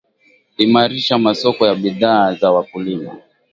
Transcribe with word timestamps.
imarisha 0.65 1.15
masoko 1.19 1.65
ya 1.67 1.75
bidhaa 1.75 2.33
za 2.35 2.51
wakulima 2.51 3.13